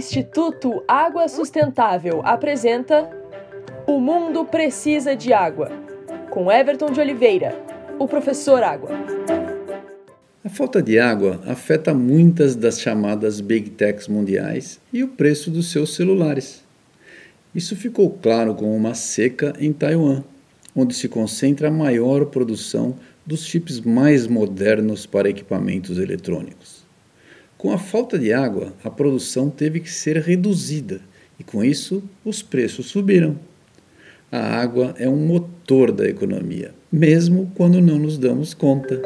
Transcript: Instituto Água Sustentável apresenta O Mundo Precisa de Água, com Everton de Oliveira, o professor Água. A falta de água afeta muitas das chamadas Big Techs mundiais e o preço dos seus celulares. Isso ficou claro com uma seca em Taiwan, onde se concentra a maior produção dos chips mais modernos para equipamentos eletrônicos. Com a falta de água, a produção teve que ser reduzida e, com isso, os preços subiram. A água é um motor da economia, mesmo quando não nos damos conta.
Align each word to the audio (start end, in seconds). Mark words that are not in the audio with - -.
Instituto 0.00 0.82
Água 0.88 1.28
Sustentável 1.28 2.22
apresenta 2.24 3.10
O 3.86 4.00
Mundo 4.00 4.46
Precisa 4.46 5.14
de 5.14 5.30
Água, 5.30 5.70
com 6.30 6.50
Everton 6.50 6.90
de 6.90 6.98
Oliveira, 6.98 7.54
o 7.98 8.08
professor 8.08 8.62
Água. 8.62 8.88
A 10.42 10.48
falta 10.48 10.82
de 10.82 10.98
água 10.98 11.38
afeta 11.46 11.92
muitas 11.92 12.56
das 12.56 12.80
chamadas 12.80 13.42
Big 13.42 13.68
Techs 13.68 14.08
mundiais 14.08 14.80
e 14.90 15.04
o 15.04 15.08
preço 15.08 15.50
dos 15.50 15.70
seus 15.70 15.94
celulares. 15.94 16.64
Isso 17.54 17.76
ficou 17.76 18.08
claro 18.08 18.54
com 18.54 18.74
uma 18.74 18.94
seca 18.94 19.52
em 19.60 19.70
Taiwan, 19.70 20.24
onde 20.74 20.94
se 20.94 21.10
concentra 21.10 21.68
a 21.68 21.70
maior 21.70 22.24
produção 22.24 22.96
dos 23.26 23.44
chips 23.44 23.78
mais 23.78 24.26
modernos 24.26 25.04
para 25.04 25.28
equipamentos 25.28 25.98
eletrônicos. 25.98 26.88
Com 27.60 27.70
a 27.70 27.76
falta 27.76 28.18
de 28.18 28.32
água, 28.32 28.72
a 28.82 28.88
produção 28.88 29.50
teve 29.50 29.80
que 29.80 29.90
ser 29.90 30.16
reduzida 30.16 31.02
e, 31.38 31.44
com 31.44 31.62
isso, 31.62 32.02
os 32.24 32.40
preços 32.40 32.86
subiram. 32.86 33.36
A 34.32 34.38
água 34.38 34.94
é 34.98 35.06
um 35.06 35.26
motor 35.26 35.92
da 35.92 36.08
economia, 36.08 36.72
mesmo 36.90 37.52
quando 37.54 37.78
não 37.78 37.98
nos 37.98 38.16
damos 38.16 38.54
conta. 38.54 39.02